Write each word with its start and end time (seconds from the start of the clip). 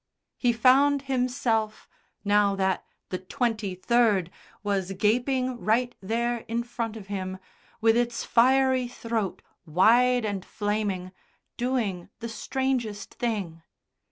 He 0.39 0.51
found 0.51 1.03
himself, 1.03 1.87
now 2.25 2.55
that 2.55 2.87
the 3.09 3.19
"twenty 3.19 3.75
third" 3.75 4.31
was 4.63 4.93
gaping 4.93 5.59
right 5.59 5.93
there 6.01 6.39
in 6.47 6.63
front 6.63 6.97
of 6.97 7.05
him, 7.05 7.37
with 7.81 7.95
its 7.95 8.23
fiery 8.23 8.87
throat 8.87 9.43
wide 9.67 10.25
and 10.25 10.43
flaming, 10.43 11.11
doing 11.55 12.09
the 12.17 12.29
strangest 12.29 13.13
thing. 13.13 13.61